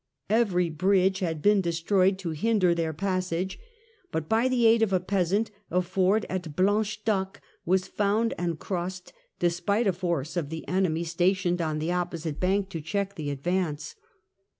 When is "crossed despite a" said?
8.57-9.93